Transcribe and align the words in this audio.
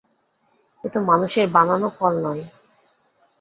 এ 0.83 0.93
তো 0.93 0.99
মানুষের 1.09 1.45
বানানো 1.55 1.87
কল 1.97 2.13
নয়। 2.25 2.43